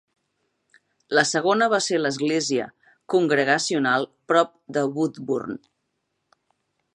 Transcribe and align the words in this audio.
La 1.17 1.23
segona 1.31 1.67
va 1.73 1.79
ser 1.87 1.99
l'Església 1.99 2.65
Congregacional 3.15 4.09
prop 4.33 4.57
de 4.79 4.85
Woodburn. 4.97 5.61